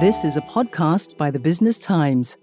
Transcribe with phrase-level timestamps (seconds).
[0.00, 2.36] This is a podcast by the Business Times.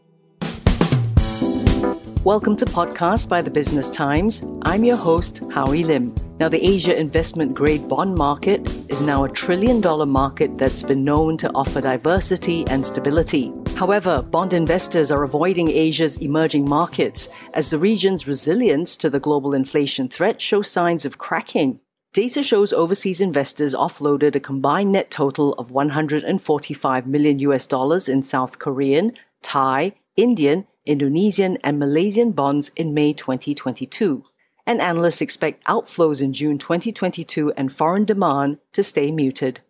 [2.23, 4.41] Welcome to Podcast by the Business Times.
[4.61, 6.15] I'm your host, Howie Lim.
[6.39, 11.03] Now, the Asia investment grade bond market is now a trillion dollar market that's been
[11.03, 13.51] known to offer diversity and stability.
[13.75, 19.53] However, bond investors are avoiding Asia's emerging markets as the region's resilience to the global
[19.53, 21.81] inflation threat shows signs of cracking.
[22.13, 28.21] Data shows overseas investors offloaded a combined net total of 145 million US dollars in
[28.21, 34.25] South Korean, Thai, Indian, Indonesian, and Malaysian bonds in May 2022.
[34.65, 39.61] And analysts expect outflows in June 2022 and foreign demand to stay muted.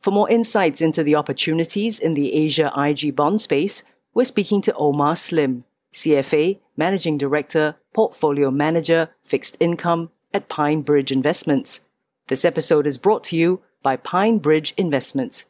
[0.00, 3.82] For more insights into the opportunities in the Asia IG bond space,
[4.14, 11.80] we're speaking to Omar Slim, CFA, Managing Director, Portfolio Manager, Fixed Income, at PineBridge Investments.
[12.28, 15.46] This episode is brought to you by PineBridge Investments.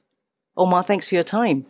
[0.57, 1.67] Omar, thanks for your time.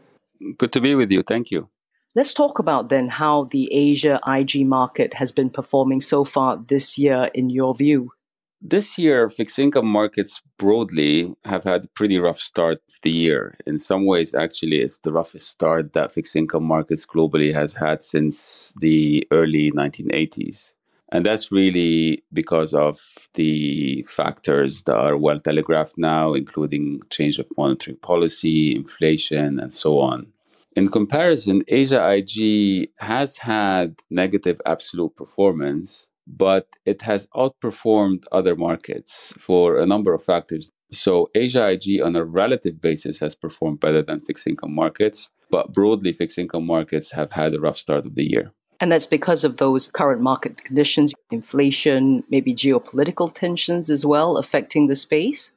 [0.59, 1.23] Good to be with you.
[1.23, 1.69] Thank you.
[2.15, 6.99] Let's talk about then how the Asia IG market has been performing so far this
[6.99, 8.13] year, in your view.
[8.61, 13.55] This year, fixed income markets broadly have had a pretty rough start of the year.
[13.67, 18.03] In some ways, actually, it's the roughest start that fixed income markets globally has had
[18.03, 20.75] since the early 1980s.
[21.13, 22.99] And that's really because of
[23.35, 29.99] the factors that are well telegraphed now, including change of monetary policy, inflation, and so
[29.99, 30.33] on.
[30.75, 39.35] In comparison, Asia IG has had negative absolute performance, but it has outperformed other markets
[39.39, 40.71] for a number of factors.
[40.93, 45.75] So, Asia IG on a relative basis has performed better than fixed income markets, but
[45.75, 48.53] broadly, fixed income markets have had a rough start of the year.
[48.83, 54.89] And that's because of those current market conditions, inflation, maybe geopolitical tensions as well affecting
[54.89, 55.53] the space?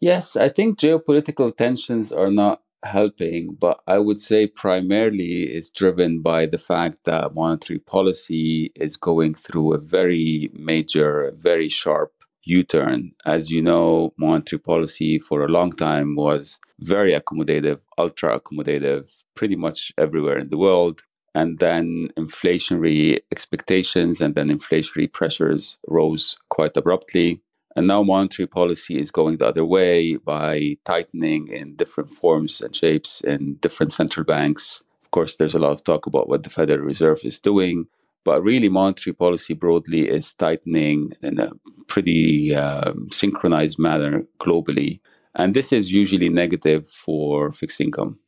[0.00, 6.20] Yes, I think geopolitical tensions are not helping, but I would say primarily it's driven
[6.20, 12.12] by the fact that monetary policy is going through a very major, very sharp
[12.42, 13.12] U turn.
[13.24, 19.56] As you know, monetary policy for a long time was very accommodative, ultra accommodative, pretty
[19.56, 21.02] much everywhere in the world
[21.38, 27.40] and then inflationary expectations and then inflationary pressures rose quite abruptly.
[27.76, 32.74] And now monetary policy is going the other way by tightening in different forms and
[32.74, 34.82] shapes in different central banks.
[35.04, 37.86] Of course, there's a lot of talk about what the Federal Reserve is doing,
[38.24, 41.52] but really, monetary policy broadly is tightening in a
[41.86, 44.98] pretty um, synchronized manner globally.
[45.36, 48.18] And this is usually negative for fixed income.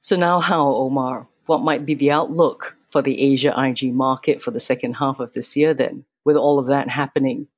[0.00, 1.26] So, now how, Omar?
[1.46, 5.32] What might be the outlook for the Asia IG market for the second half of
[5.32, 7.48] this year, then, with all of that happening?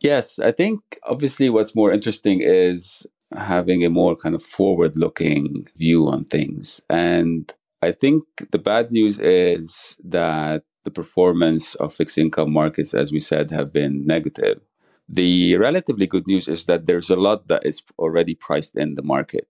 [0.00, 3.06] Yes, I think obviously what's more interesting is
[3.36, 6.80] having a more kind of forward looking view on things.
[6.90, 7.52] And
[7.82, 13.20] I think the bad news is that the performance of fixed income markets, as we
[13.20, 14.60] said, have been negative.
[15.08, 19.02] The relatively good news is that there's a lot that is already priced in the
[19.02, 19.48] market.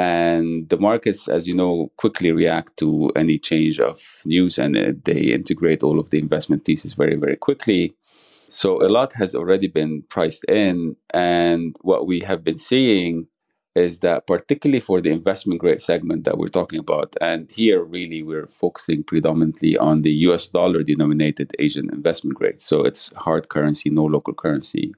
[0.00, 4.92] And the markets, as you know, quickly react to any change of news and uh,
[5.04, 7.94] they integrate all of the investment thesis very, very quickly.
[8.48, 10.96] So a lot has already been priced in.
[11.12, 13.26] And what we have been seeing
[13.74, 18.22] is that, particularly for the investment grade segment that we're talking about, and here really
[18.22, 22.62] we're focusing predominantly on the US dollar denominated Asian investment grade.
[22.62, 24.94] So it's hard currency, no local currency.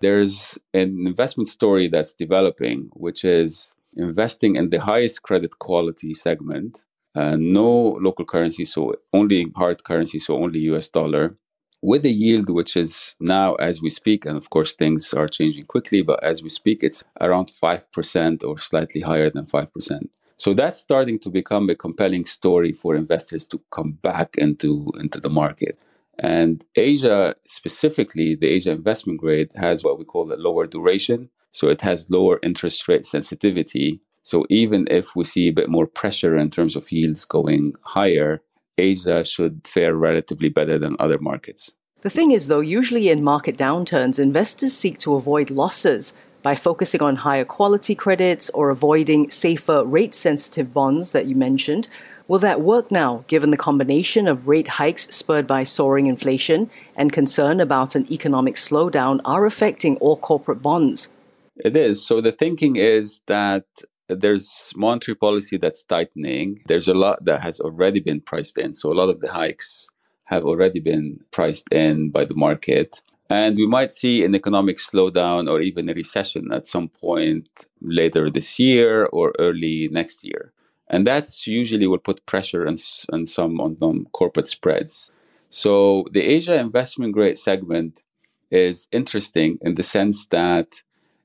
[0.00, 6.84] There's an investment story that's developing, which is investing in the highest credit quality segment,
[7.14, 11.36] uh, no local currency, so only hard currency, so only US dollar,
[11.82, 15.66] with a yield which is now, as we speak, and of course things are changing
[15.66, 20.08] quickly, but as we speak, it's around 5% or slightly higher than 5%.
[20.38, 25.20] So that's starting to become a compelling story for investors to come back into, into
[25.20, 25.78] the market.
[26.18, 31.30] And Asia, specifically the Asia investment grade, has what we call a lower duration.
[31.52, 34.00] So it has lower interest rate sensitivity.
[34.22, 38.42] So even if we see a bit more pressure in terms of yields going higher,
[38.78, 41.72] Asia should fare relatively better than other markets.
[42.00, 46.12] The thing is, though, usually in market downturns, investors seek to avoid losses
[46.42, 51.86] by focusing on higher quality credits or avoiding safer rate sensitive bonds that you mentioned.
[52.26, 57.12] Will that work now, given the combination of rate hikes spurred by soaring inflation and
[57.12, 61.08] concern about an economic slowdown are affecting all corporate bonds?
[61.56, 62.04] It is.
[62.06, 63.64] So the thinking is that
[64.08, 66.62] there's monetary policy that's tightening.
[66.66, 68.74] There's a lot that has already been priced in.
[68.74, 69.88] So a lot of the hikes
[70.24, 73.02] have already been priced in by the market.
[73.28, 78.28] And we might see an economic slowdown or even a recession at some point later
[78.28, 80.52] this year or early next year.
[80.88, 82.76] And that's usually will put pressure on,
[83.12, 85.10] on some on, on corporate spreads.
[85.48, 88.02] So the Asia investment grade segment
[88.50, 90.82] is interesting in the sense that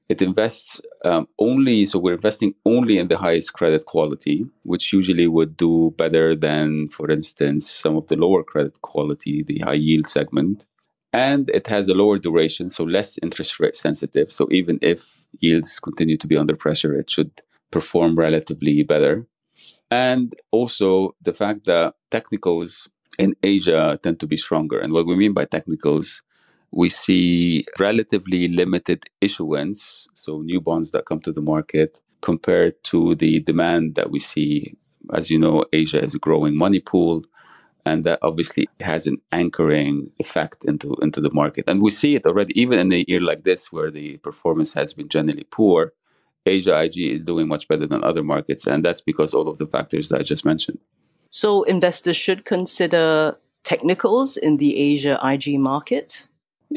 [0.10, 5.28] it invests um, only, so we're investing only in the highest credit quality, which usually
[5.28, 10.08] would do better than, for instance, some of the lower credit quality, the high yield
[10.08, 10.66] segment.
[11.12, 14.32] And it has a lower duration, so less interest rate sensitive.
[14.32, 19.26] So even if yields continue to be under pressure, it should perform relatively better.
[19.92, 22.88] And also the fact that technicals
[23.18, 24.80] in Asia tend to be stronger.
[24.80, 26.22] And what we mean by technicals
[26.78, 33.16] we see relatively limited issuance, so new bonds that come to the market compared to
[33.16, 34.78] the demand that we see.
[35.12, 37.24] As you know, Asia is a growing money pool,
[37.84, 41.64] and that obviously has an anchoring effect into, into the market.
[41.68, 44.94] And we see it already, even in a year like this, where the performance has
[44.94, 45.94] been generally poor.
[46.46, 49.66] Asia IG is doing much better than other markets, and that's because all of the
[49.66, 50.78] factors that I just mentioned.
[51.32, 56.28] So, investors should consider technicals in the Asia IG market?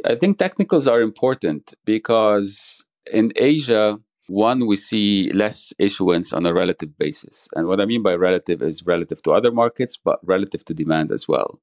[0.04, 3.98] I think technicals are important because in Asia,
[4.28, 7.48] one, we see less issuance on a relative basis.
[7.56, 11.10] And what I mean by relative is relative to other markets, but relative to demand
[11.10, 11.60] as well.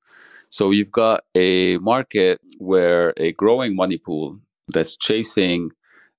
[0.50, 5.72] So you've got a market where a growing money pool that's chasing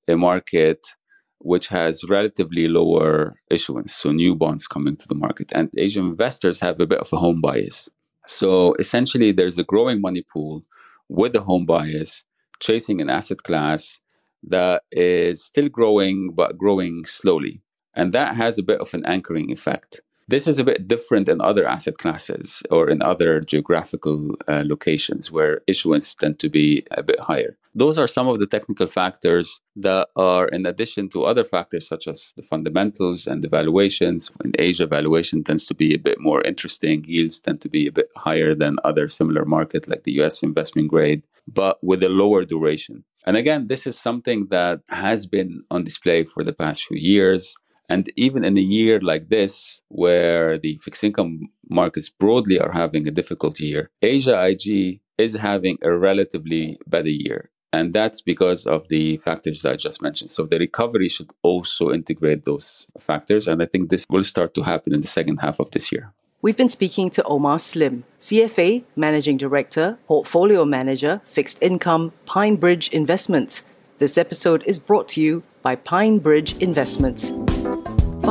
[0.07, 0.95] a market
[1.41, 5.53] which has relatively lower issuance, so new bonds coming to the market.
[5.55, 7.89] And Asian investors have a bit of a home bias.
[8.27, 10.65] So essentially, there's a growing money pool
[11.09, 12.25] with the home bias,
[12.61, 13.99] chasing an asset class
[14.43, 17.63] that is still growing, but growing slowly.
[17.95, 20.03] And that has a bit of an anchoring effect.
[20.31, 25.33] This is a bit different in other asset classes or in other geographical uh, locations
[25.33, 27.57] where issuance tend to be a bit higher.
[27.75, 32.07] Those are some of the technical factors that are in addition to other factors such
[32.07, 34.31] as the fundamentals and the valuations.
[34.45, 37.05] In Asia, valuation tends to be a bit more interesting.
[37.07, 40.89] Yields tend to be a bit higher than other similar market like the US investment
[40.89, 43.03] grade, but with a lower duration.
[43.25, 47.55] And again, this is something that has been on display for the past few years.
[47.89, 53.07] And even in a year like this, where the fixed income markets broadly are having
[53.07, 57.51] a difficult year, Asia IG is having a relatively better year.
[57.73, 60.31] And that's because of the factors that I just mentioned.
[60.31, 63.47] So the recovery should also integrate those factors.
[63.47, 66.13] And I think this will start to happen in the second half of this year.
[66.41, 73.63] We've been speaking to Omar Slim, CFA, Managing Director, Portfolio Manager, Fixed Income, PineBridge Investments.
[73.99, 77.33] This episode is brought to you by PineBridge Investments.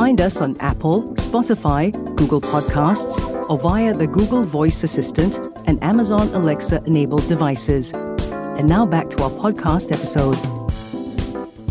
[0.08, 3.20] Find us on Apple, Spotify, Google Podcasts,
[3.50, 7.92] or via the Google Voice Assistant and Amazon Alexa enabled devices.
[7.92, 10.36] And now back to our podcast episode.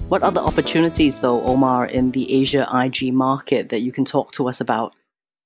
[0.09, 4.47] What other opportunities, though, Omar, in the Asia IG market that you can talk to
[4.47, 4.93] us about?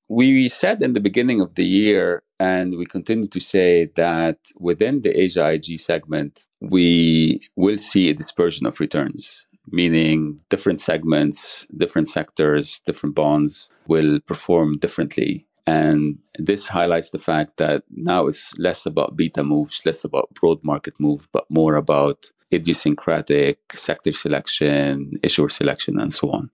[0.10, 5.00] We said in the beginning of the year, and we continue to say that within
[5.00, 12.08] the Asia IG segment, we will see a dispersion of returns meaning different segments, different
[12.08, 15.48] sectors, different bonds will perform differently.
[15.68, 20.64] And this highlights the fact that now it's less about beta moves, less about broad
[20.64, 26.50] market move, but more about idiosyncratic sector selection, issuer selection, and so on.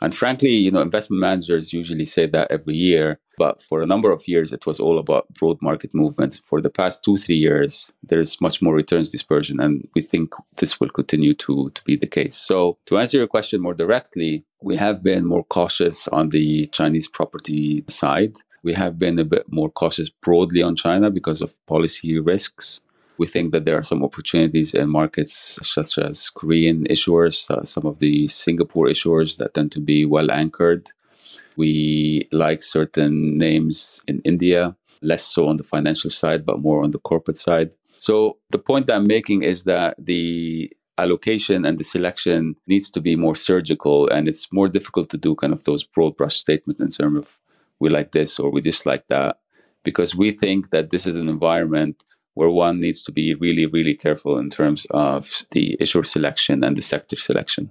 [0.00, 4.10] And frankly, you know, investment managers usually say that every year, but for a number
[4.10, 6.38] of years, it was all about broad market movements.
[6.38, 10.80] For the past two, three years, there's much more returns dispersion, and we think this
[10.80, 12.34] will continue to, to be the case.
[12.34, 17.08] So, to answer your question more directly, we have been more cautious on the Chinese
[17.08, 18.36] property side.
[18.62, 22.80] We have been a bit more cautious broadly on China because of policy risks.
[23.18, 27.86] We think that there are some opportunities in markets such as Korean issuers, uh, some
[27.86, 30.90] of the Singapore issuers that tend to be well anchored.
[31.56, 36.90] We like certain names in India, less so on the financial side, but more on
[36.90, 37.74] the corporate side.
[37.98, 43.16] So the point I'm making is that the allocation and the selection needs to be
[43.16, 46.88] more surgical and it's more difficult to do kind of those broad brush statements in
[46.88, 47.38] terms of
[47.78, 49.38] we like this or we dislike that
[49.84, 52.02] because we think that this is an environment
[52.34, 56.76] where one needs to be really, really careful in terms of the issuer selection and
[56.76, 57.70] the sector selection.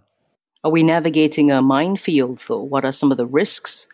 [0.65, 2.63] Are we navigating a minefield, though?
[2.63, 3.88] What are some of the risks?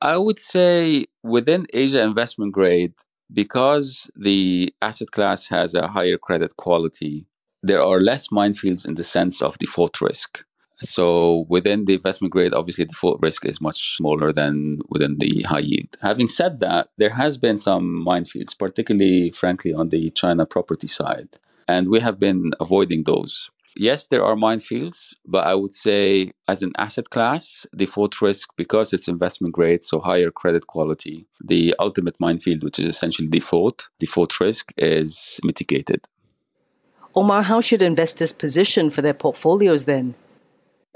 [0.00, 2.94] I would say within Asia investment grade,
[3.32, 7.28] because the asset class has a higher credit quality,
[7.62, 10.40] there are less minefields in the sense of default risk.
[10.78, 15.60] So within the investment grade, obviously default risk is much smaller than within the high
[15.60, 15.96] yield.
[16.02, 21.38] Having said that, there has been some minefields, particularly, frankly, on the China property side,
[21.68, 23.48] and we have been avoiding those.
[23.76, 28.92] Yes, there are minefields, but I would say as an asset class, default risk, because
[28.92, 34.38] it's investment grade, so higher credit quality, the ultimate minefield, which is essentially default, default
[34.40, 36.06] risk is mitigated.
[37.14, 40.14] Omar, how should investors position for their portfolios then?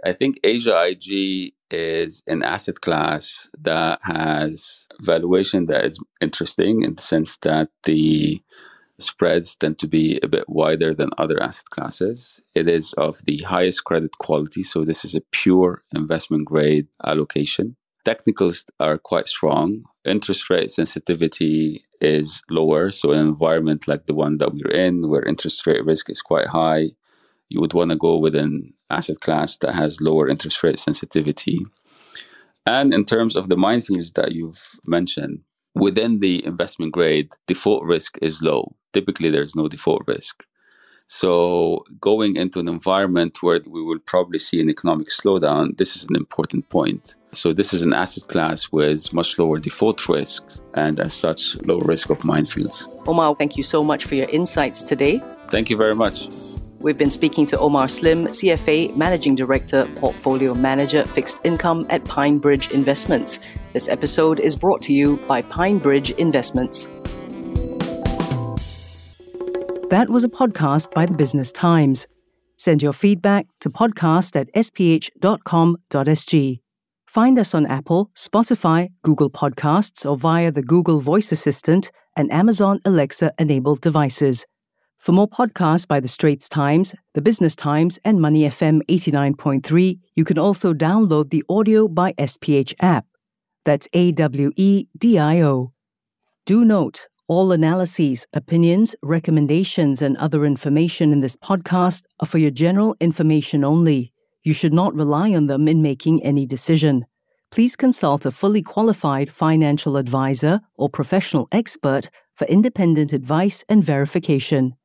[0.05, 6.95] I think Asia IG is an asset class that has valuation that is interesting in
[6.95, 8.43] the sense that the
[9.03, 12.41] spreads tend to be a bit wider than other asset classes.
[12.55, 17.77] It is of the highest credit quality, so this is a pure investment grade allocation.
[18.05, 19.85] Technicals are quite strong.
[20.05, 22.91] Interest rate sensitivity is lower.
[22.91, 26.47] So, an environment like the one that we're in, where interest rate risk is quite
[26.47, 26.89] high,
[27.51, 31.59] you would want to go with an asset class that has lower interest rate sensitivity.
[32.67, 35.41] And in terms of the minefields that you've mentioned,
[35.75, 38.75] within the investment grade, default risk is low.
[38.93, 40.45] Typically, there's no default risk.
[41.13, 46.05] So, going into an environment where we will probably see an economic slowdown, this is
[46.05, 47.17] an important point.
[47.33, 51.79] So, this is an asset class with much lower default risk and, as such, low
[51.81, 52.87] risk of minefields.
[53.09, 55.21] Omar, thank you so much for your insights today.
[55.49, 56.29] Thank you very much.
[56.81, 62.71] We've been speaking to Omar Slim, CFA, Managing Director, Portfolio Manager, Fixed Income at PineBridge
[62.71, 63.39] Investments.
[63.75, 66.87] This episode is brought to you by PineBridge Investments.
[69.91, 72.07] That was a podcast by the Business Times.
[72.57, 75.81] Send your feedback to podcast at sph.com.sg.
[77.07, 82.81] Find us on Apple, Spotify, Google Podcasts, or via the Google Voice Assistant and Amazon
[82.87, 84.47] Alexa enabled devices.
[85.01, 90.25] For more podcasts by The Straits Times, The Business Times, and Money FM 89.3, you
[90.27, 93.07] can also download the AWEDIO by SPH app.
[93.65, 95.73] That's A W E D I O.
[96.45, 102.51] Do note, all analyses, opinions, recommendations, and other information in this podcast are for your
[102.51, 104.13] general information only.
[104.43, 107.07] You should not rely on them in making any decision.
[107.51, 114.77] Please consult a fully qualified financial advisor or professional expert for independent advice and verification.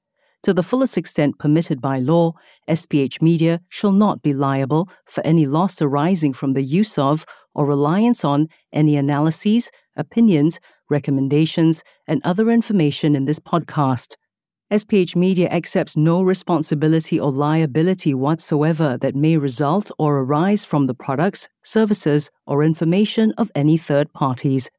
[0.46, 2.34] To the fullest extent permitted by law,
[2.70, 7.26] SPH Media shall not be liable for any loss arising from the use of
[7.56, 14.18] or reliance on any analyses, opinions, recommendations, and other information in this podcast.
[14.72, 20.94] SPH Media accepts no responsibility or liability whatsoever that may result or arise from the
[20.94, 24.70] products, services, or information of any third parties.